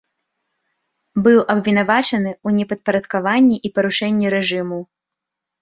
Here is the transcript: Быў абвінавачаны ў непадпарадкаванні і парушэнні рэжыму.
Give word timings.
Быў 1.27 1.37
абвінавачаны 1.55 2.31
ў 2.31 2.49
непадпарадкаванні 2.63 3.57
і 3.71 3.73
парушэнні 3.77 4.27
рэжыму. 4.37 4.79